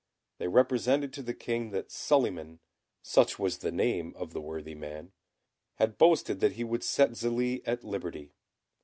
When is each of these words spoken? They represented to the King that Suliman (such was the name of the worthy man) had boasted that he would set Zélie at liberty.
They 0.39 0.47
represented 0.47 1.13
to 1.13 1.21
the 1.21 1.35
King 1.35 1.69
that 1.69 1.91
Suliman 1.91 2.57
(such 3.03 3.37
was 3.37 3.59
the 3.59 3.71
name 3.71 4.15
of 4.15 4.33
the 4.33 4.41
worthy 4.41 4.73
man) 4.73 5.11
had 5.75 5.99
boasted 5.99 6.39
that 6.39 6.53
he 6.53 6.63
would 6.63 6.83
set 6.83 7.11
Zélie 7.11 7.61
at 7.67 7.83
liberty. 7.83 8.33